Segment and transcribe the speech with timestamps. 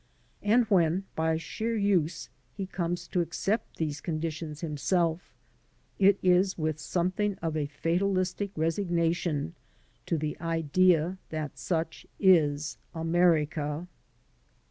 [0.41, 5.31] And when by sheer use he comes to accept these conditions himself,
[5.99, 9.53] it is with something of a fatalistic resignation
[10.07, 13.87] to the idea that such is America.